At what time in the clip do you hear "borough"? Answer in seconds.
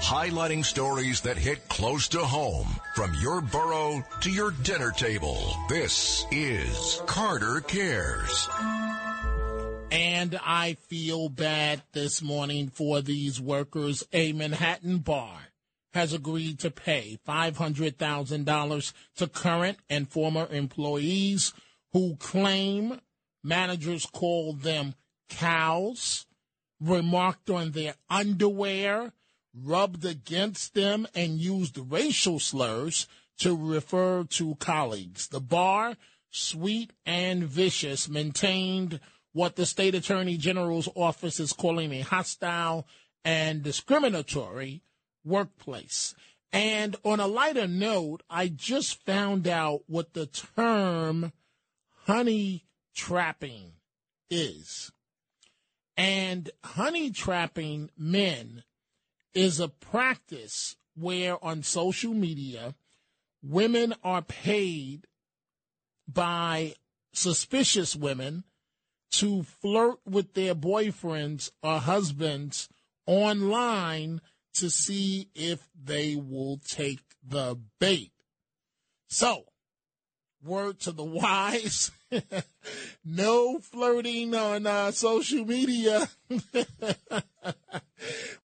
3.40-4.04